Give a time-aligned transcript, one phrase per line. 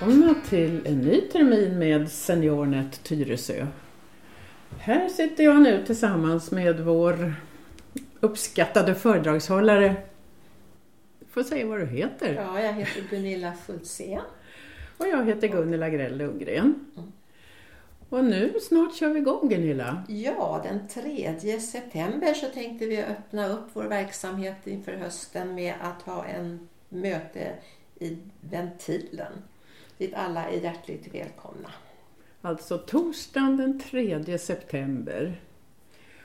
[0.00, 3.66] Välkomna till en ny termin med SeniorNet Tyresö.
[4.78, 7.34] Här sitter jag nu tillsammans med vår
[8.20, 9.96] uppskattade föredragshållare.
[11.18, 12.34] Du får säga vad du heter.
[12.34, 14.20] Ja, jag heter Gunilla Fultzén.
[14.98, 16.86] Och jag heter Gunilla Grell Lundgren.
[18.08, 20.02] Och nu snart kör vi igång Gunilla.
[20.08, 26.02] Ja, den 3 september så tänkte vi öppna upp vår verksamhet inför hösten med att
[26.02, 27.52] ha en möte
[28.00, 29.32] i Ventilen
[29.98, 31.72] dit alla är hjärtligt välkomna.
[32.42, 35.40] Alltså torsdagen den 3 september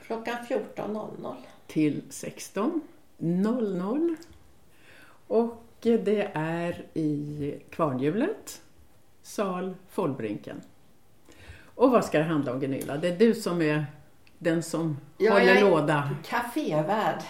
[0.06, 1.34] Klockan 14.00.
[1.66, 4.16] till 16.00.
[5.26, 8.62] Och det är i Kvarnhjulet,
[9.22, 10.60] sal Fållbrinken.
[11.74, 12.96] Och vad ska det handla om Gunilla?
[12.96, 13.86] Det är du som är
[14.38, 16.10] den som håller jag är låda.
[16.24, 17.22] Kafévärd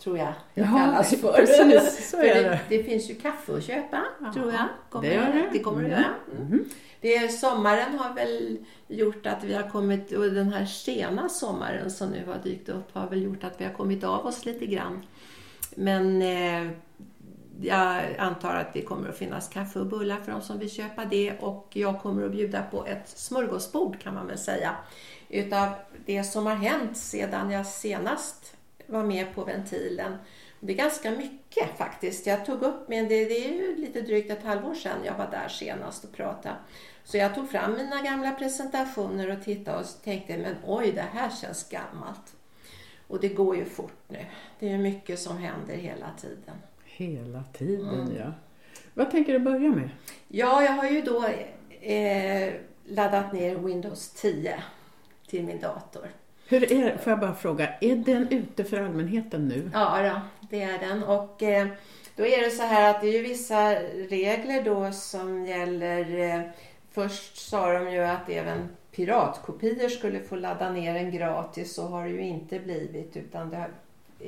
[0.00, 1.32] tror jag det Jaha, kallas för.
[1.32, 2.60] precis, så är det, det.
[2.68, 4.64] det finns ju kaffe att köpa, Ja, tror jag.
[4.90, 5.48] Kommer, det gör det.
[5.52, 6.00] det kommer det Mm.
[6.02, 6.14] göra.
[6.46, 6.64] Mm.
[7.00, 11.90] Det är, sommaren har väl gjort att vi har kommit, och den här sena sommaren
[11.90, 14.66] som nu har dykt upp har väl gjort att vi har kommit av oss lite
[14.66, 15.02] grann.
[15.76, 16.70] Men eh,
[17.62, 21.04] jag antar att det kommer att finnas kaffe och bullar för de som vill köpa
[21.04, 24.74] det och jag kommer att bjuda på ett smörgåsbord kan man väl säga.
[25.28, 25.68] Utav
[26.06, 28.54] det som har hänt sedan jag senast
[28.90, 30.16] var med på ventilen.
[30.60, 32.26] Det är ganska mycket faktiskt.
[32.26, 35.30] Jag tog upp, men det, det är ju lite drygt ett halvår sedan jag var
[35.30, 36.54] där senast och pratade.
[37.04, 41.30] Så jag tog fram mina gamla presentationer och tittade och tänkte, men oj, det här
[41.30, 42.34] känns gammalt.
[43.06, 44.26] Och det går ju fort nu.
[44.58, 46.54] Det är ju mycket som händer hela tiden.
[46.84, 48.16] Hela tiden Mm.
[48.16, 48.32] ja.
[48.94, 49.90] Vad tänker du börja med?
[50.28, 51.24] Ja, jag har ju då
[51.80, 52.52] eh,
[52.84, 54.62] laddat ner Windows 10
[55.26, 56.08] till min dator.
[56.50, 59.70] Hur är, får jag bara fråga, är den ute för allmänheten nu?
[59.74, 61.02] Ja, då, det är den.
[61.02, 61.66] Och eh,
[62.16, 63.74] då är det så här att det är ju vissa
[64.08, 66.18] regler då som gäller.
[66.18, 66.40] Eh,
[66.90, 71.74] först sa de ju att även piratkopior skulle få ladda ner den gratis.
[71.74, 73.66] Så har det ju inte blivit utan det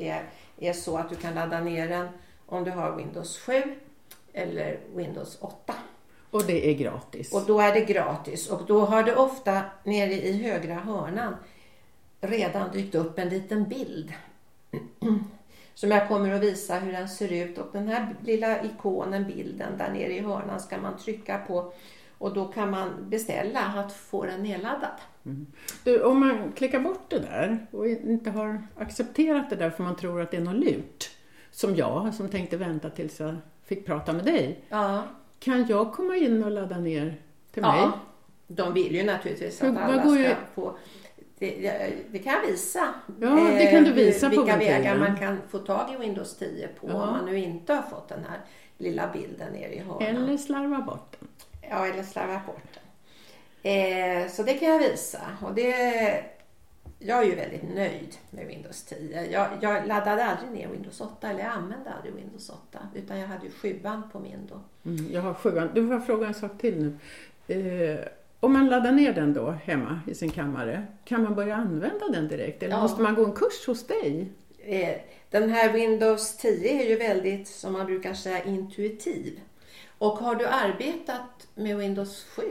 [0.08, 0.22] är,
[0.58, 2.08] är så att du kan ladda ner den
[2.46, 3.52] om du har Windows 7
[4.32, 5.74] eller Windows 8.
[6.30, 7.32] Och det är gratis?
[7.32, 11.36] Och då är det gratis och då har det ofta nere i högra hörnan
[12.22, 14.12] redan dykt upp en liten bild.
[15.74, 19.78] Som jag kommer att visa hur den ser ut och den här lilla ikonen, bilden
[19.78, 21.72] där nere i hörnan ska man trycka på
[22.18, 24.90] och då kan man beställa att få den nedladdad.
[25.84, 29.96] Du, om man klickar bort det där och inte har accepterat det där för man
[29.96, 31.10] tror att det är något lurt,
[31.50, 34.64] som jag som tänkte vänta tills jag fick prata med dig.
[34.68, 35.02] Ja,
[35.38, 37.20] Kan jag komma in och ladda ner
[37.52, 37.80] till mig?
[37.80, 37.92] ja.
[38.46, 40.76] de vill ju naturligtvis att alla ska få
[41.50, 42.94] det, det kan jag visa.
[43.20, 46.36] Ja, det kan du Eh, visa på Vilka vägar man kan få tag i Windows
[46.36, 46.94] 10 på Ja.
[46.94, 48.40] om man nu inte har fått den här
[48.78, 50.02] lilla bilden nere i hörnan.
[50.02, 51.28] Eller slarva bort den?
[51.70, 53.72] Ja, eller slarva bort den.
[53.72, 55.20] Eh, så det kan jag visa.
[55.42, 55.70] Och det,
[56.98, 59.26] jag är ju väldigt nöjd med Windows 10.
[59.30, 62.78] Jag, jag laddade aldrig ner Windows 8, eller jag använde aldrig Windows 8.
[62.94, 64.60] Utan jag hade ju sjuan på min då.
[64.90, 65.70] Mm, jag har sjuan.
[65.74, 66.98] Du får fråga en sak till nu.
[67.54, 68.00] Eh,
[68.42, 72.28] om man laddar ner den då hemma i sin kammare, kan man börja använda den
[72.28, 72.62] direkt?
[72.62, 72.82] Eller Ja.
[72.82, 74.32] måste man gå en kurs hos dig?
[74.64, 74.94] Eh,
[75.30, 79.40] den här Windows 10 är ju väldigt, som man brukar säga, intuitiv.
[79.98, 82.42] Och har du arbetat med Windows 7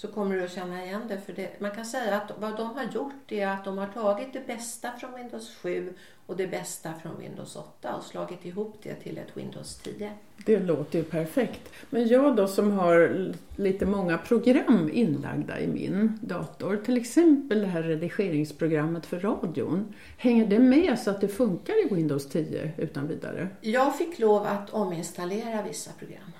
[0.00, 1.20] så kommer du att känna igen det.
[1.20, 4.32] För det, man kan säga att vad de har gjort är att de har tagit
[4.32, 5.92] det bästa från Windows 7
[6.26, 10.12] och det bästa från Windows 8 och slagit ihop det till ett Windows 10.
[10.46, 11.72] Det låter ju perfekt.
[11.90, 17.66] Men jag då som har lite många program inlagda i min dator, till exempel det
[17.66, 19.94] här redigeringsprogrammet för radion.
[20.16, 23.48] Hänger det med så att det funkar i Windows 10 utan vidare?
[23.60, 26.32] Jag fick lov att ominstallera vissa program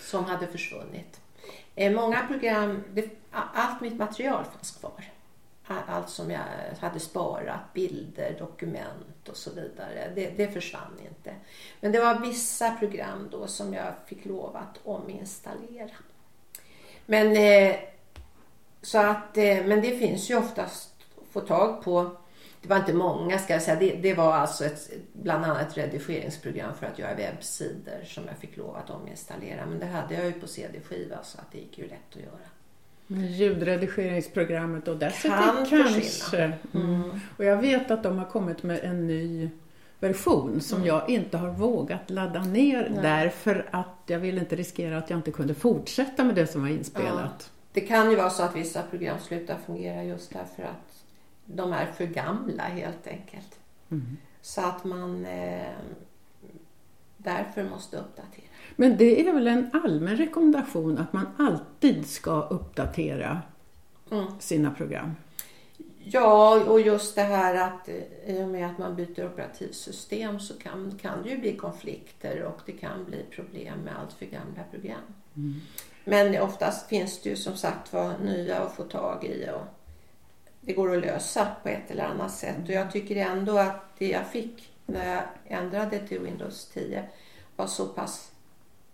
[0.00, 1.21] som hade försvunnit.
[1.74, 5.04] Eh, många program, det, allt mitt material fanns kvar.
[5.86, 6.40] Allt som jag
[6.80, 11.34] hade sparat, bilder, dokument och så vidare, det, det försvann inte.
[11.80, 15.90] Men det var vissa program då som jag fick lov att ominstallera.
[17.06, 17.76] Men, eh,
[18.82, 22.16] så att, eh, men det finns ju oftast att få tag på
[22.62, 23.80] det var inte många ska jag säga.
[23.80, 28.36] Det, det var alltså ett, bland annat ett redigeringsprogram för att göra webbsidor som jag
[28.36, 29.66] fick lov att ominstallera.
[29.66, 32.48] Men det hade jag ju på CD-skiva så att det gick ju lätt att göra.
[33.06, 36.00] Men Ljudredigeringsprogrammet och Audacity Kan kanske.
[36.00, 36.52] försvinna.
[36.74, 37.20] Mm.
[37.36, 39.50] Och jag vet att de har kommit med en ny
[40.00, 43.02] version som jag inte har vågat ladda ner Nej.
[43.02, 46.68] därför att jag vill inte riskera att jag inte kunde fortsätta med det som var
[46.68, 47.50] inspelat.
[47.72, 50.91] Det kan ju vara så att vissa program slutar fungera just därför att
[51.54, 53.58] de är för gamla helt enkelt.
[53.90, 54.16] Mm.
[54.40, 55.26] Så att man...
[55.26, 55.72] Eh,
[57.16, 58.44] därför måste uppdatera.
[58.76, 63.42] Men det är väl en allmän rekommendation att man alltid ska uppdatera
[64.12, 64.26] Mm.
[64.40, 65.14] sina program?
[66.04, 70.58] Ja, och just det här att eh, i och med att man byter operativsystem så
[70.58, 74.62] kan, kan det ju bli konflikter och det kan bli problem med allt för gamla
[74.70, 75.00] program.
[76.04, 79.66] Men oftast finns det ju som sagt var nya att få tag i och
[80.64, 82.56] det går att lösa på ett eller annat sätt.
[82.64, 85.22] Och jag tycker ändå att det jag fick när jag
[85.58, 87.04] ändrade till Windows 10
[87.56, 88.32] var så pass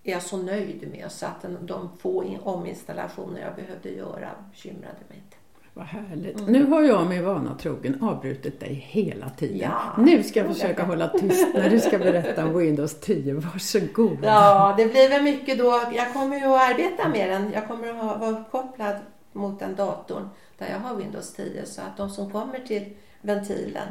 [0.04, 4.96] är jag så nöjd med så att de få in- ominstallationer jag behövde göra bekymrade
[5.08, 5.36] mig inte.
[5.74, 6.48] Vad härligt.
[6.48, 9.58] Nu har jag med vana trogen avbrutit dig hela tiden.
[9.58, 13.34] Ja, nu ska jag försöka hålla tyst när du ska berätta om Windows 10.
[13.34, 14.18] Varsågod.
[14.22, 15.80] Ja, det blir väl mycket då.
[15.92, 17.52] Jag kommer ju att arbeta med den.
[17.52, 18.96] Jag kommer att vara uppkopplad
[19.38, 22.84] mot den datorn där jag har Windows 10 så att de som kommer till
[23.20, 23.88] ventilen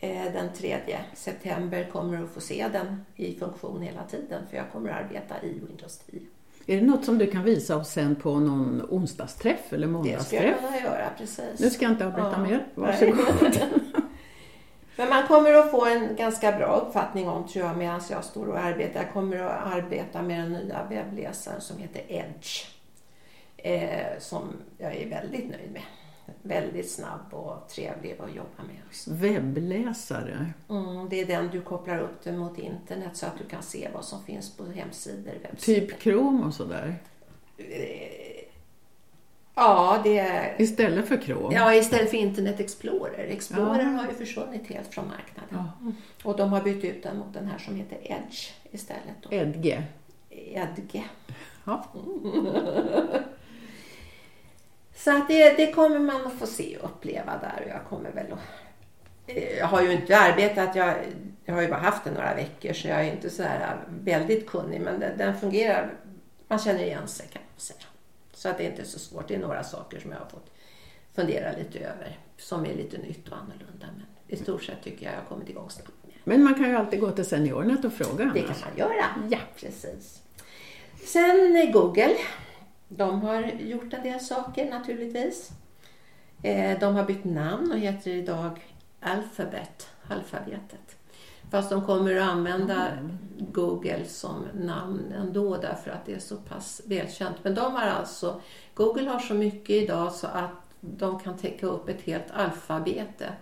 [0.00, 0.78] eh, den 3
[1.14, 5.34] september kommer att få se den i funktion hela tiden för jag kommer att arbeta
[5.42, 6.20] i Windows 10.
[6.68, 9.92] Är det något som du kan visa oss sen på någon onsdagsträff eller Det
[10.24, 10.60] ska jag måndagsträff?
[10.60, 11.60] kunna göra, precis.
[11.60, 12.66] Nu ska jag inte avbryta Ja, mer.
[12.74, 13.60] Varsågod.
[14.96, 18.46] Men man kommer att få en ganska bra uppfattning om tror jag medan jag står
[18.46, 19.02] och arbetar.
[19.02, 22.66] Jag kommer att arbeta med den nya webbläsaren som heter Edge.
[23.56, 24.48] Eh, som
[24.78, 25.82] jag är väldigt nöjd med.
[26.42, 28.76] Väldigt snabb och trevlig att jobba med.
[28.86, 29.10] Också.
[29.14, 30.52] Webbläsare.
[30.70, 33.88] Mm, det är den du kopplar upp den mot internet så att du kan se
[33.94, 35.86] vad som finns på hemsidor, webbsidor.
[35.86, 36.94] Typ Chrome och sådär.
[37.56, 37.66] Eh,
[39.58, 40.62] Ja, det är...
[40.62, 41.54] Istället för Chrome.
[41.54, 43.24] Ja, istället för Internet Explorer.
[43.30, 43.88] Explorer Ja.
[43.88, 45.68] har ju försvunnit helt från marknaden.
[45.82, 45.92] Ja.
[46.30, 49.16] Och de har bytt ut den mot den här som heter Edge istället.
[49.22, 49.28] Då.
[49.32, 49.78] Edge.
[50.30, 51.02] Edge.
[51.64, 51.84] Ja.
[54.96, 58.10] Så att det, det kommer man att få se och uppleva där och jag kommer
[58.12, 58.38] väl att...
[59.26, 60.94] eh, Jag har ju inte arbetat, jag,
[61.44, 64.46] jag har ju bara haft den några veckor så jag är inte så här väldigt
[64.46, 65.94] kunnig men den, den fungerar,
[66.48, 67.78] man känner igen sig kan man säga.
[68.32, 70.50] Så att det är inte så svårt, det är några saker som jag har fått
[71.14, 75.14] fundera lite över som är lite nytt och annorlunda men i stort sett tycker jag
[75.14, 76.12] jag har kommit igång snabbt det.
[76.24, 78.60] Men man kan ju alltid gå till Seniornet och fråga Det annars.
[78.62, 79.04] kan man göra.
[79.30, 79.38] Ja.
[79.56, 80.22] Precis.
[81.04, 82.16] Sen eh, Google.
[82.88, 85.50] De har gjort en del saker naturligtvis.
[86.42, 88.66] Eh, De har bytt namn och heter idag
[89.00, 90.96] Alphabet, alfabetet.
[91.50, 92.88] Fast de kommer att använda
[93.38, 97.36] Google som namn ändå därför att det är så pass välkänt.
[97.42, 98.40] Men de har alltså,
[98.74, 100.50] Google har så mycket idag så att
[100.80, 103.32] de kan täcka upp ett helt alfabete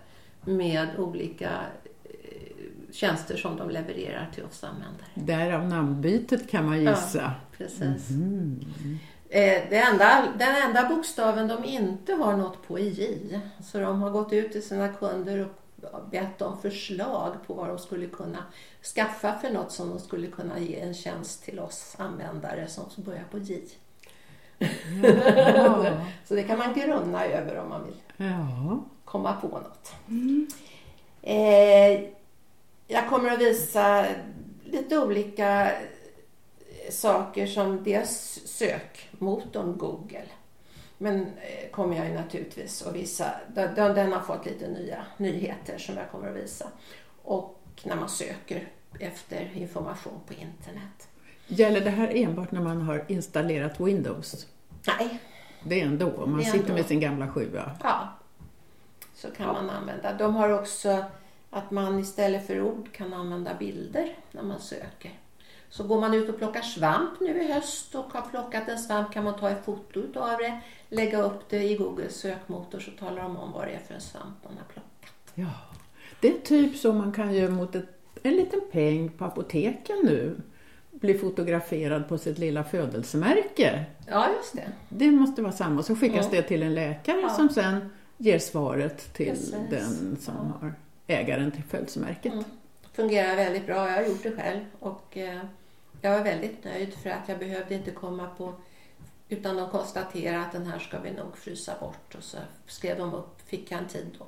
[0.45, 1.49] med olika
[2.03, 2.11] eh,
[2.91, 5.07] tjänster som de levererar till oss användare.
[5.13, 7.31] Därav namnbytet kan man gissa.
[7.57, 8.09] Precis.
[8.09, 8.59] Mm.
[9.35, 13.39] Eh, det enda, den enda bokstaven de inte har nått på är J.
[13.63, 15.49] Så de har gått ut till sina kunder
[15.91, 18.37] och bett om förslag på vad de skulle kunna
[18.95, 23.23] skaffa för något som de skulle kunna ge en tjänst till oss användare som börjar
[23.31, 23.61] på J.
[24.57, 24.67] Ja.
[26.25, 28.83] Så det kan man grunna över om man vill ja.
[29.05, 29.93] komma på något.
[31.21, 32.09] Eh,
[32.87, 34.05] jag kommer att visa
[34.63, 35.71] lite olika
[36.91, 40.25] saker som dels sökmotorn Google.
[40.97, 43.31] Men eh, kommer jag ju naturligtvis att visa.
[43.55, 46.67] Den, den har fått lite nya nyheter som jag kommer att visa.
[47.23, 48.67] Och när man söker
[48.99, 51.07] efter information på internet.
[51.47, 54.47] Gäller det här enbart när man har installerat Windows?
[54.87, 55.19] Nej,
[55.63, 56.73] Det är ändå, om man är sitter ändå.
[56.73, 57.71] med sin gamla sjua.
[57.83, 58.09] Ja,
[59.15, 60.13] så kan man använda.
[60.13, 61.05] De har också
[61.49, 65.11] att man istället för ord kan använda bilder när man söker.
[65.69, 69.13] Så går man ut och plockar svamp nu i höst och har plockat en svamp
[69.13, 73.21] kan man ta ett foto av det, lägga upp det i Googles sökmotor så talar
[73.23, 75.11] de om vad det är för en svamp man har plockat.
[75.33, 75.49] Ja.
[76.19, 77.89] Det är typ så man kan ju mot ett,
[78.23, 80.35] en liten peng på apoteken nu
[80.91, 83.85] bli fotograferad på sitt lilla födelsemärke.
[84.07, 84.67] Ja, just det.
[84.89, 85.83] Det måste vara samma.
[85.83, 86.41] Så skickas Ja.
[86.41, 87.29] det till en läkare Ja.
[87.29, 89.55] som sen ger svaret till Precis.
[89.69, 90.57] den som Ja.
[90.61, 90.73] har
[91.07, 92.33] ägaren till födelsemärket.
[92.33, 92.45] Mm.
[92.95, 93.87] Fungerar väldigt bra.
[93.89, 95.39] Jag har gjort det själv och eh,
[96.01, 98.53] jag var väldigt nöjd för att jag behövde inte komma på
[99.29, 102.37] utan de konstaterade att den här ska vi nog frysa bort och så
[102.67, 104.25] skrev de upp, fick jag en tid då.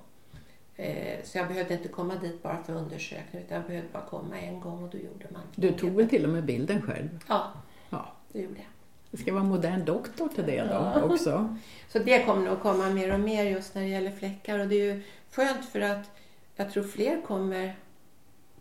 [0.84, 4.40] Eh, så jag behövde inte komma dit bara för undersökning utan jag behövde bara komma
[4.40, 5.42] en gång och då gjorde man.
[5.56, 7.10] Du tog väl till och med bilden själv?
[7.28, 7.54] Ja,
[7.90, 8.12] Ja.
[8.32, 8.66] det gjorde jag.
[9.12, 11.56] Det ska vara modern doktor till det då också.
[11.90, 14.76] Så det kommer nog komma mer och mer just när det gäller fläckar och det
[14.76, 16.12] är ju skönt för att
[16.56, 17.76] jag tror fler kommer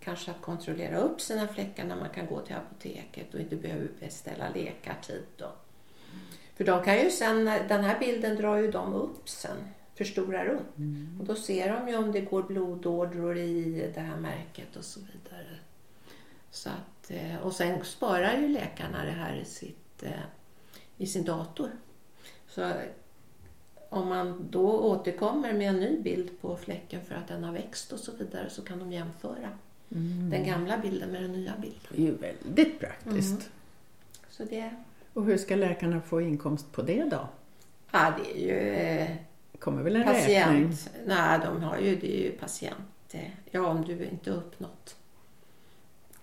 [0.06, 3.88] kanske att kontrollera upp sina fläckar när man kan gå till apoteket och inte behöver
[4.00, 5.22] beställa läkartid.
[5.36, 5.52] Då.
[6.54, 9.56] För de kan ju sen, den här bilden drar ju de upp sen,
[9.94, 10.76] förstorar upp.
[11.20, 15.00] Och då ser de ju om det går blodådror i det här märket och så
[15.00, 15.58] vidare.
[16.50, 20.10] Så att, eh, och sen sparar ju läkarna det här i, sitt, eh,
[20.96, 21.70] i sin dator.
[22.48, 22.72] Så
[23.88, 27.92] om man då återkommer med en ny bild på fläcken för att den har växt
[27.92, 29.50] och så vidare så kan de jämföra
[29.94, 30.30] Mm.
[30.30, 31.80] den gamla bilden med den nya bilden.
[31.90, 33.30] Det är ju väldigt praktiskt.
[33.32, 33.42] Mm.
[34.30, 34.70] Så det,
[35.12, 37.28] Och hur ska läkarna få inkomst på det då?
[37.90, 39.08] ja, det är ju eh,
[39.58, 40.36] kommer väl en räkning?
[40.68, 40.90] patient.
[41.06, 42.78] Nej, de har ju, det är ju patient.
[43.10, 44.96] eh, Ja, om du inte uppnått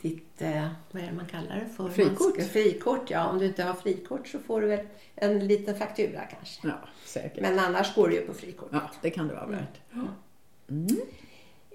[0.02, 1.90] ditt, eh, vad är det man kallar det för?
[1.90, 2.34] Frikort.
[2.34, 3.28] Ska- Frikort, ja.
[3.28, 6.68] Om du inte har frikort så får du väl en liten faktura kanske.
[6.68, 6.74] Ja,
[7.06, 7.42] säkert.
[7.42, 8.70] Men annars går det ju på frikort.
[8.72, 9.80] Ja, det kan det vara värt.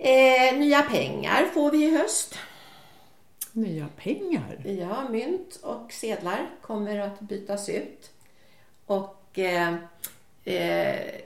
[0.00, 2.34] Eh, nya pengar får vi i höst.
[3.52, 4.60] Nya pengar.
[4.64, 8.10] Ja, mynt och sedlar kommer att bytas ut.
[8.86, 9.74] Och eh,
[10.44, 11.20] eh,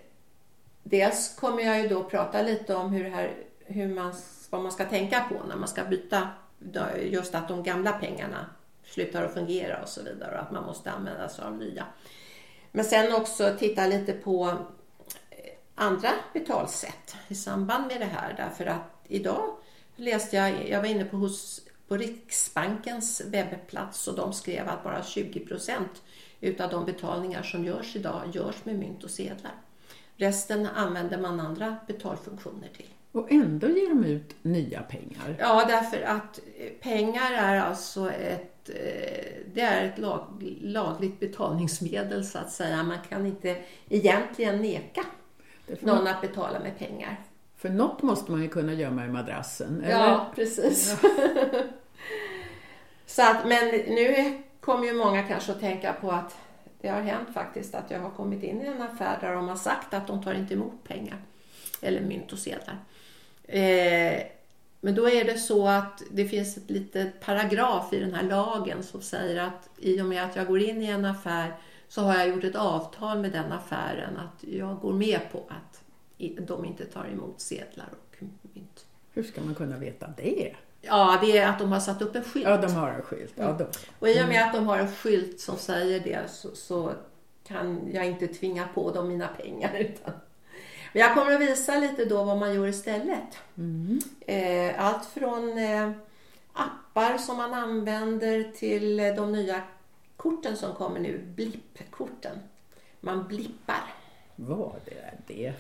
[0.82, 4.14] dels kommer jag ju då prata lite om hur, här, hur man,
[4.50, 6.28] vad man ska tänka på när man ska byta.
[7.00, 8.46] Just att de gamla pengarna
[8.84, 11.86] slutar att fungera och så vidare och att man måste använda sig av nya.
[12.70, 14.58] Men sen också titta lite på
[15.82, 18.34] andra betalsätt i samband med det här.
[18.36, 19.56] Därför att idag
[19.96, 25.02] läste jag, jag var inne på, hos, på Riksbankens webbplats och de skrev att bara
[25.02, 26.02] 20 procent
[26.40, 29.54] utav de betalningar som görs idag görs med mynt och sedlar.
[30.16, 32.88] Resten använder man andra betalfunktioner till.
[33.12, 35.36] Och ändå ger de ut nya pengar.
[35.38, 40.26] Ja, därför att eh, pengar är alltså ett, eh, det är ett lag,
[40.60, 42.82] lagligt betalningsmedel så att säga.
[42.82, 45.04] Man kan inte egentligen neka
[45.80, 47.20] någon att betala med pengar.
[47.56, 49.82] för något måste man ju kunna gömma i madrassen.
[49.84, 50.08] Eller?
[50.08, 50.96] Ja, precis.
[53.06, 56.36] så att, men nu kommer ju många kanske att tänka på att
[56.80, 59.56] det har hänt faktiskt att jag har kommit in i en affär där de har
[59.56, 61.16] sagt att de tar inte emot pengar
[61.82, 62.78] eller mynt och sedlar.
[63.44, 64.22] Eh,
[64.80, 68.82] men då är det så att det finns ett litet paragraf i den här lagen
[68.82, 71.54] som säger att i och med att jag går in i en affär
[71.92, 75.82] så har jag gjort ett avtal med den affären att jag går med på att
[76.46, 78.86] de inte tar emot sedlar och mynt.
[79.12, 80.54] Hur ska man kunna veta det?
[80.80, 82.46] Ja, det är att de har satt upp en skylt.
[82.46, 83.32] Ja, de har en skylt.
[83.34, 83.66] Ja, då.
[83.98, 86.92] Och i och med att de har en skylt som säger det så, så
[87.46, 89.74] kan jag inte tvinga på dem mina pengar.
[89.78, 90.14] Utan...
[90.92, 93.38] Men jag kommer att visa lite då vad man gör istället.
[94.26, 95.90] Eh, allt från eh,
[96.52, 99.62] appar som man använder till de nya
[100.22, 102.38] korten som kommer nu, blippkorten.
[103.00, 103.94] Man blippar.
[104.36, 105.54] Vad är det?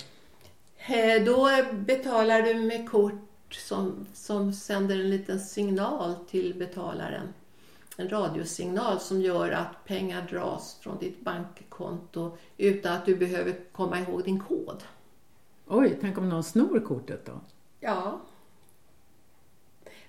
[0.76, 3.14] Eh, Då betalar du med kort
[3.50, 7.28] som, som sänder en liten signal till betalaren.
[7.96, 14.00] En radiosignal som gör att pengar dras från ditt bankkonto utan att du behöver komma
[14.00, 14.82] ihåg din kod.
[15.66, 17.32] Oj, tänk om någon snor kortet då?
[17.80, 18.20] Ja.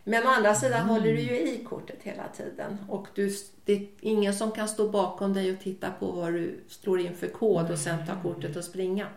[0.03, 3.87] Men å andra sidan håller du ju i kortet hela tiden och du, det är
[3.99, 7.71] ingen som kan stå bakom dig och titta på vad du slår in för kod
[7.71, 9.07] och sen ta kortet och springa.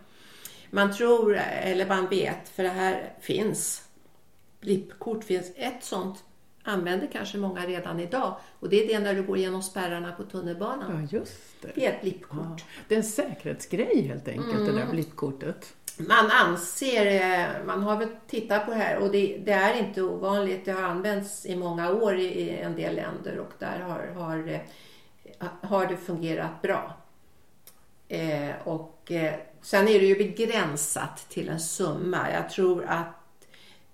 [0.71, 3.83] Man tror, eller man vet, för det här finns.
[4.61, 5.52] Blippkort finns.
[5.57, 6.25] Ett sånt
[6.62, 10.25] använder kanske många redan idag och det är det när du går igenom spärrarna på
[10.25, 11.09] tunnelbanan.
[11.11, 11.73] Ja, just det.
[11.75, 12.38] Det är ett blippkort.
[12.38, 12.57] Ja,
[12.88, 15.75] det är en säkerhetsgrej helt enkelt, det där blippkortet.
[15.99, 20.03] Man anser, eh, man har väl tittat på det här och det, det är inte
[20.03, 20.65] ovanligt.
[20.65, 25.49] Det har använts i många år i, en del länder och där har, har, eh,
[25.61, 26.97] har det fungerat bra.
[28.09, 32.33] Eh, och eh, sen är det ju begränsat till en summa.
[32.33, 33.15] Jag tror att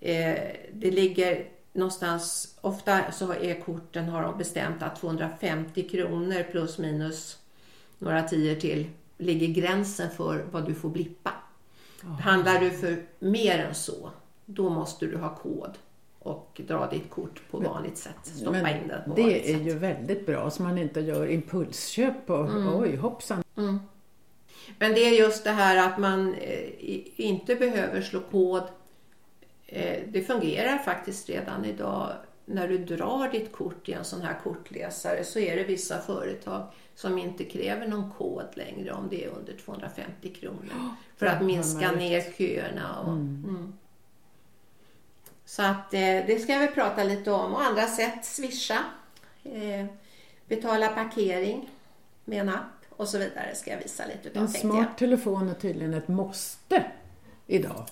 [0.00, 0.38] eh,
[0.72, 7.38] det ligger någonstans, ofta så är korten har de bestämt att 250 kronor plus minus
[7.98, 8.86] några tior till
[9.18, 11.32] ligger gränsen för vad du får blippa.
[12.20, 14.10] Handlar du för mer än så,
[14.46, 15.78] då måste du ha kod
[16.18, 18.14] och dra ditt kort på vanligt sätt.
[18.22, 19.66] Stoppa Men in det på vanligt det är sätt.
[19.66, 23.42] ju väldigt bra så man inte gör impulsköp och oj hoppsan.
[24.78, 26.68] Men det är just det här att man eh,
[27.16, 28.62] inte behöver slå kod.
[29.66, 32.12] Eh, det fungerar faktiskt redan idag.
[32.44, 36.66] När du drar ditt kort i en sån här kortläsare så är det vissa företag
[36.94, 40.72] som inte kräver någon kod längre om det är under 250 kronor.
[41.16, 43.00] För att minska ner köerna.
[43.00, 43.72] Och, mm.
[45.44, 47.54] Så att eh, det ska vi prata lite om.
[47.54, 48.84] Och andra sätt, swisha,
[49.44, 49.86] eh,
[50.46, 51.70] betala parkering
[52.24, 55.54] med en app och så vidare ska jag visa lite utav En smart telefon är
[55.54, 56.84] tydligen ett måste
[57.46, 57.86] idag.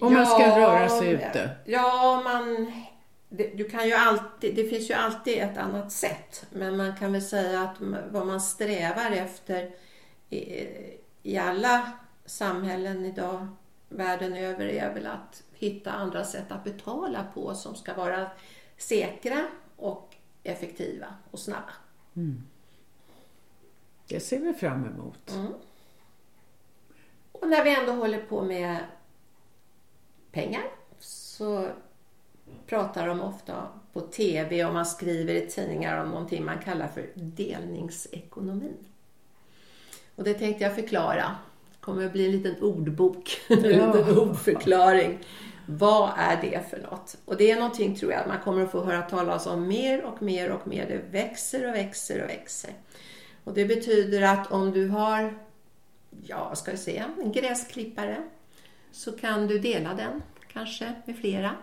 [0.00, 1.50] Om man ska röra sig ute.
[1.64, 2.72] Ja, man,
[3.28, 6.46] det, du kan ju alltid, det finns ju alltid ett annat sätt.
[6.50, 7.76] Men man kan väl säga att
[8.10, 9.70] vad man strävar efter
[10.30, 10.66] i,
[11.22, 11.92] i alla
[12.24, 13.48] samhällen idag
[13.88, 18.30] världen över är väl att hitta andra sätt att betala på som ska vara
[18.76, 21.72] säkra och effektiva och snabba.
[22.16, 22.42] Mm.
[24.08, 25.30] Det ser vi fram emot.
[25.30, 25.52] Mm.
[27.32, 28.78] Och när vi ändå håller på med
[30.32, 30.62] pengar
[30.98, 31.68] så
[32.68, 37.06] pratar de ofta på TV och man skriver i tidningar om någonting man kallar för
[37.14, 38.76] delningsekonomin.
[40.14, 41.36] Och det tänkte jag förklara.
[41.70, 45.18] Det kommer att bli en liten ordbok, en liten ordförklaring.
[45.66, 47.16] Vad är det för något?
[47.24, 50.22] Och det är någonting tror jag man kommer att få höra talas om mer och
[50.22, 50.86] mer och mer.
[50.86, 52.70] Det växer och växer och växer.
[53.44, 55.38] Och det betyder att om du har,
[56.26, 58.22] ja ska jag säga, en gräsklippare
[58.92, 60.22] så kan du dela den
[60.52, 61.56] kanske med flera.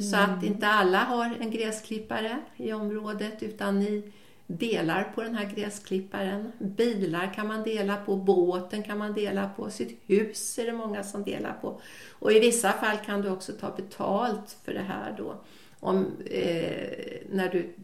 [0.00, 0.44] Så att mm.
[0.44, 4.12] inte alla har en gräsklippare i området utan ni
[4.50, 6.52] delar på den här gräsklipparen.
[6.58, 11.02] Bilar kan man dela på, båten kan man dela på, sitt hus är det många
[11.02, 11.80] som delar på.
[12.10, 15.40] Och i vissa fall kan du också ta betalt för det här då.
[15.80, 16.88] Om, eh,
[17.30, 17.74] när du,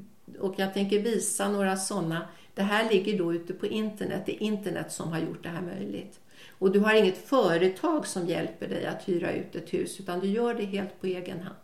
[0.40, 2.28] och jag tänker visa några sådana.
[2.54, 4.22] Det här ligger då ute på internet.
[4.26, 6.20] Det är internet som har gjort det här möjligt.
[6.58, 10.26] Och du har inget företag som hjälper dig att hyra ut ett hus utan du
[10.26, 11.56] gör det helt på egen hand.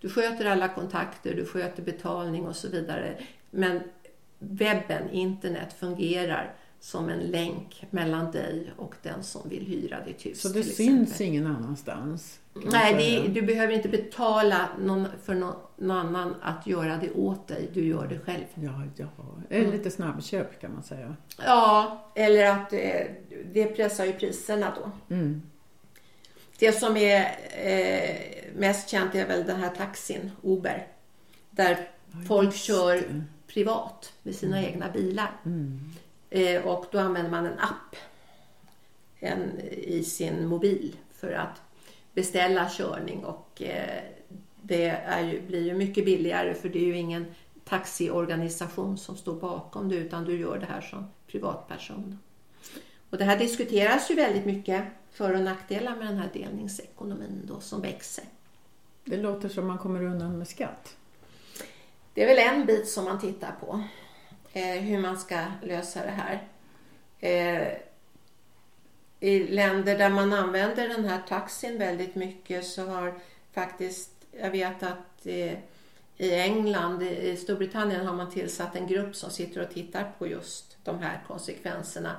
[0.00, 3.18] Du sköter alla kontakter, du sköter betalning och så vidare.
[3.50, 3.80] Men
[4.38, 10.40] webben, internet, fungerar som en länk mellan dig och den som vill hyra ditt hus.
[10.40, 12.40] Så det syns ingen annanstans?
[12.54, 17.48] Nej, det, du behöver inte betala någon, för någon, någon, annan att göra det åt
[17.48, 17.70] dig.
[17.72, 18.44] Du gör det själv.
[18.54, 19.06] Ja, ja.
[19.48, 19.76] Eller mm.
[19.76, 21.16] lite snabbköp kan man säga.
[21.44, 23.10] Ja, eller att det,
[23.52, 25.14] det pressar ju priserna då.
[25.14, 25.42] Mm.
[26.60, 28.16] Det som är eh,
[28.54, 30.86] mest känt är väl den här taxin, Uber.
[31.50, 33.24] Där ja, folk kör det.
[33.46, 34.70] privat med sina mm.
[34.70, 35.30] egna bilar.
[35.44, 35.80] Mm.
[36.30, 37.96] Eh, och då använder man en app
[39.20, 41.62] en, i sin mobil för att
[42.14, 44.02] beställa körning och eh,
[44.62, 47.26] det är ju, blir ju mycket billigare för det är ju ingen
[47.64, 52.18] taxiorganisation som står bakom det utan du gör det här som privatperson.
[53.10, 57.60] Och det här diskuteras ju väldigt mycket för och nackdelar med den här delningsekonomin då
[57.60, 58.24] som växer.
[59.04, 60.96] Det låter som man kommer undan med skatt.
[62.14, 63.82] Det är väl en bit som man tittar på.
[64.52, 66.48] Eh, hur man ska lösa det här.
[67.20, 67.78] Eh,
[69.20, 73.20] I länder där man använder den här taxin väldigt mycket så har
[73.52, 75.58] faktiskt, jag vet att eh,
[76.16, 80.76] i England, i Storbritannien har man tillsatt en grupp som sitter och tittar på just
[80.84, 82.16] de här konsekvenserna.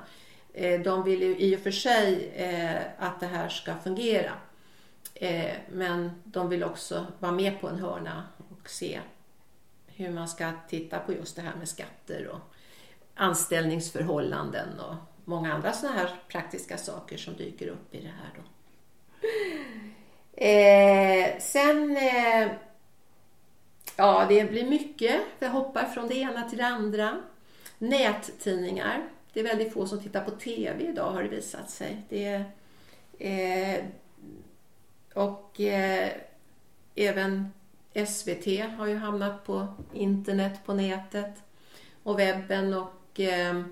[0.54, 4.32] Eh, de vill ju i och för sig eh, att det här ska fungera.
[5.14, 9.00] Eh, men de vill också vara med på en hörna och se
[9.86, 12.40] hur man ska titta på just det här med skatter och
[13.14, 18.30] anställningsförhållanden och många andra sådana här praktiska saker som dyker upp i det här.
[18.36, 18.42] Då.
[20.44, 22.48] Eh, sen, eh,
[23.96, 25.20] ja det blir mycket.
[25.38, 27.22] Det hoppar från det ena till det andra.
[27.78, 32.02] Nättidningar det är väldigt få som tittar på TV idag har det visat sig.
[32.08, 32.44] Det
[33.18, 33.84] eh,
[35.14, 36.12] och eh,
[36.94, 37.52] även
[38.06, 38.46] SVT
[38.78, 41.34] har ju hamnat på internet, på nätet
[42.02, 43.62] och webben och eh,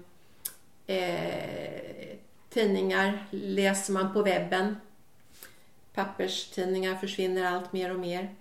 [0.86, 2.16] eh
[2.50, 4.76] tidningar läser man på webben.
[5.94, 8.34] Papperstidningar försvinner allt mer och mer.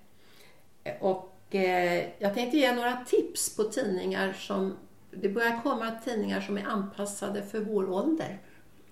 [1.00, 4.78] Och eh, jag tänkte ge några tips på tidningar som
[5.12, 8.40] det börjar komma tidningar som är anpassade för vår ålder.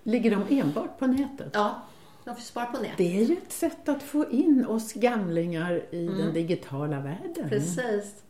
[0.02, 1.50] Ligger de enbart på nätet?
[1.52, 1.82] Ja,
[2.24, 2.96] de finns bara på nätet.
[2.96, 6.18] Det är ju ett sätt att få in oss gamlingar i mm.
[6.18, 7.48] den digitala världen.
[7.48, 8.22] Precis.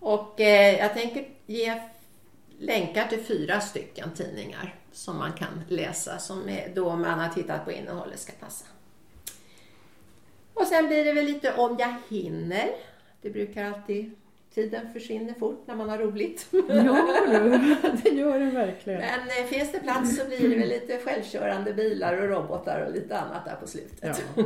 [0.00, 1.82] Och eh, jag tänker ge
[2.58, 7.64] länkar till fyra stycken tidningar som man kan läsa som är, då man har tittat
[7.64, 8.64] på innehållet ska passa.
[10.54, 12.70] Och sen blir det väl lite om jag hinner.
[13.22, 14.14] Det brukar alltid
[14.56, 16.46] tiden försvinner fort när man har roligt.
[16.68, 17.08] Ja,
[18.02, 19.00] det gör den verkligen.
[19.00, 22.92] Men eh, finns det plats så blir det väl lite självkörande bilar och robotar och
[22.92, 24.22] lite annat där på slutet.
[24.36, 24.44] Ja.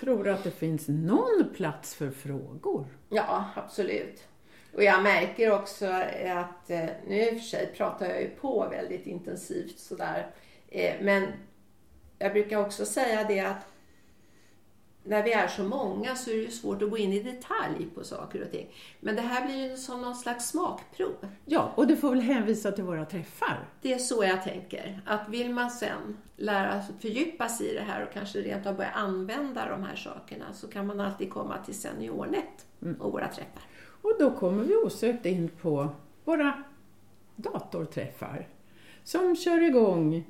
[0.00, 2.86] Tror du att det finns någon plats för frågor?
[3.08, 4.22] Ja, absolut.
[4.74, 8.68] Och jag märker också att, eh, nu i och för sig pratar jag ju på
[8.70, 10.26] väldigt intensivt sådär,
[10.68, 11.26] eh, men
[12.18, 13.66] jag brukar också säga det att
[15.04, 18.04] när vi är så många så är det svårt att gå in i detalj på
[18.04, 18.66] saker och ting.
[19.00, 21.14] Men det här blir ju som någon slags smakprov.
[21.44, 23.68] Ja, och du får väl hänvisa till våra träffar.
[23.82, 25.00] Det är så jag tänker.
[25.06, 28.76] Att vill man sen lära sig fördjupa sig i det här och kanske rent av
[28.76, 33.00] börja använda de här sakerna så kan man alltid komma till SeniorNet mm.
[33.00, 33.62] och våra träffar.
[34.02, 35.88] Och då kommer vi osökt in på
[36.24, 36.64] våra
[37.36, 38.48] datorträffar
[39.04, 40.24] som kör igång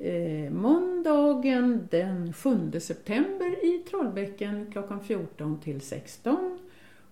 [0.00, 6.58] eh, måndagen den 7 september i Trollbäcken klockan 14 till 16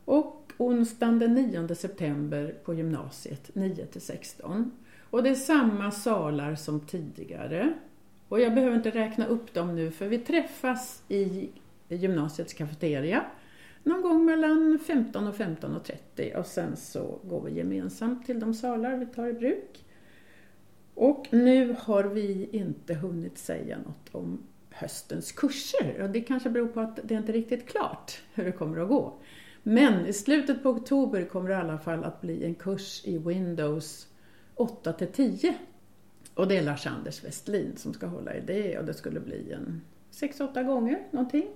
[0.04, 4.72] och onsdagen den 9 september på gymnasiet 9 till 16.
[5.10, 7.72] Och det är samma salar som tidigare.
[8.28, 11.48] Och jag behöver inte räkna upp dem nu för vi träffas i
[11.88, 13.24] gymnasiets kafeteria
[13.82, 18.54] någon gång mellan 15 och 15.30 och, och sen så går vi gemensamt till de
[18.54, 19.84] salar vi tar i bruk.
[21.00, 24.38] Och nu har vi inte hunnit säga något om
[24.70, 28.52] höstens kurser och det kanske beror på att det inte är riktigt klart hur det
[28.52, 29.18] kommer att gå.
[29.62, 33.18] Men i slutet på oktober kommer det i alla fall att bli en kurs i
[33.18, 34.08] Windows
[34.54, 35.54] 8 till 10.
[36.34, 39.80] Och det är Lars-Anders Westlin som ska hålla i det och det skulle bli en
[40.12, 41.48] 6-8 gånger någonting.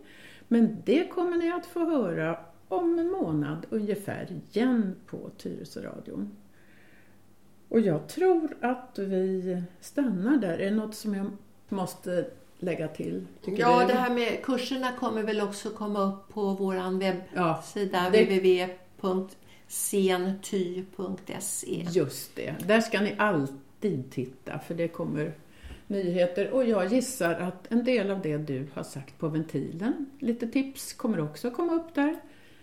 [0.48, 6.36] Men det kommer ni att få höra om en månad ungefär igen på Tyresöradion.
[7.72, 10.58] Och jag tror att vi stannar där.
[10.58, 11.26] Är det något som jag
[11.68, 12.26] måste
[12.58, 13.26] lägga till?
[13.44, 13.86] ja, du?
[13.86, 18.24] det här med kurserna kommer väl också komma upp på vår webbsida ja, det...
[18.24, 19.46] www.senty.se
[21.90, 25.32] Just det, där ska ni alltid titta för det kommer
[25.86, 30.48] nyheter och jag gissar att en del av det du har sagt på ventilen, lite
[30.48, 32.16] tips, kommer också komma upp där.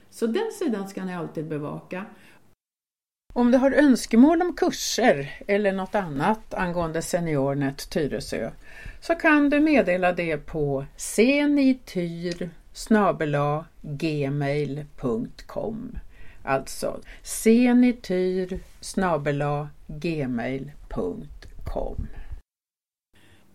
[0.10, 2.06] Så den sidan ska ni alltid bevaka.
[3.34, 8.52] Om du har önskemål om kurser eller något annat angående SeniorNet Tyresö
[9.02, 12.50] så kan du meddela det på senityr
[13.82, 15.20] gmail.com
[16.44, 18.60] Alltså senityr
[19.88, 20.88] gmail.com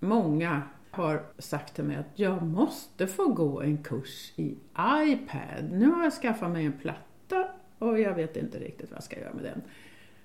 [0.00, 4.56] Många har sagt till mig att jag måste få gå en kurs i
[5.06, 5.70] iPad.
[5.72, 7.13] Nu har jag skaffat mig en platta
[7.78, 9.62] och jag vet inte riktigt vad jag ska göra med den.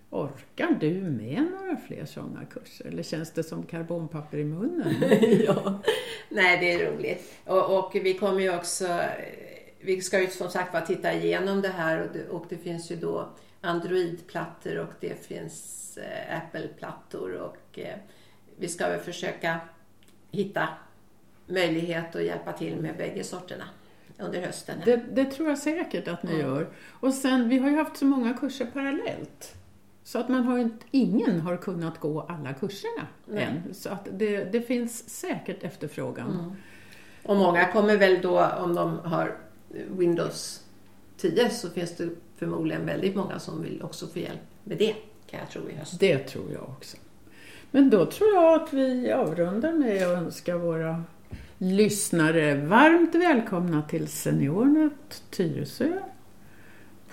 [0.09, 4.95] Orkar du med några fler sådana kurser eller känns det som karbonpapper i munnen?
[5.45, 5.81] ja.
[6.29, 7.33] Nej, det är roligt.
[7.45, 8.99] Och, och, vi kommer ju också,
[9.79, 12.91] vi ska ju som sagt bara titta igenom det här och det, och det finns
[12.91, 13.29] ju då
[13.61, 17.97] Android-plattor och det finns eh, Apple-plattor och eh,
[18.57, 19.59] vi ska väl försöka
[20.31, 20.69] hitta
[21.47, 23.65] möjlighet att hjälpa till med bägge sorterna
[24.19, 24.81] under hösten.
[24.85, 26.67] Det, det, tror jag säkert att ni gör.
[26.89, 29.55] Och sen, vi har ju haft så många kurser parallellt.
[30.03, 33.43] Så att man har inte, ingen har kunnat gå alla kurserna Nej.
[33.43, 33.73] än.
[33.73, 36.31] Så att det, det finns säkert efterfrågan.
[36.31, 36.51] Mm.
[37.23, 39.37] Och många kommer väl då, om de har
[39.87, 40.63] Windows
[41.17, 44.95] 10, så finns det förmodligen väldigt många som vill också få hjälp med det,
[45.29, 45.99] kan jag tro i höst.
[45.99, 46.97] Det tror jag också.
[47.71, 51.03] Men då tror jag att vi avrundar med att önska våra
[51.61, 55.91] lyssnare varmt välkomna till SeniorNet Tyresö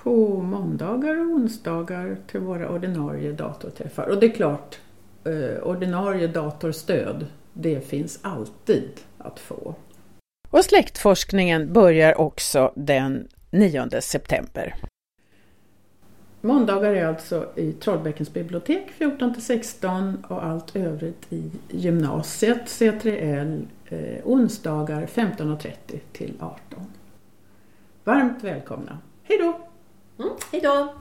[0.03, 4.07] på måndagar och onsdagar till våra ordinarie datorträffar.
[4.07, 4.79] Och det är klart,
[5.25, 9.75] eh, ordinarie datorstöd, det finns alltid att få.
[10.51, 14.75] Och släktforskningen börjar också den 9 september.
[16.41, 23.67] Måndagar är alltså i Trollbäckens bibliotek 14 till 16 och allt övrigt i gymnasiet C3L
[23.89, 25.73] eh, onsdagar 15.30
[26.13, 26.61] till 18.
[28.05, 28.99] Varmt välkomna.
[29.23, 29.69] Hej då!
[30.25, 30.95] Mm, hej då!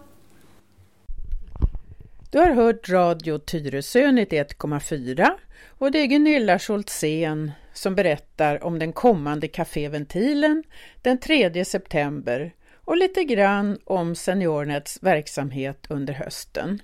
[2.29, 5.29] Du har hört Radio Tyresö 91,4
[5.69, 10.63] och det är Gunilla Scholtzén som berättar om den kommande kaféventilen
[11.01, 12.53] den 3 september
[12.85, 16.81] och lite grann om SeniorNets verksamhet under hösten.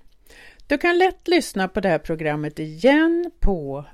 [0.68, 3.86] Du kan lätt lyssna på det här programmet igen på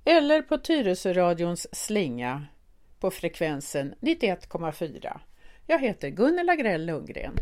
[0.05, 2.45] eller på Tyresöradions slinga
[2.99, 5.19] på frekvensen 91,4.
[5.65, 7.39] Jag heter Gunnela Grell Lundgren.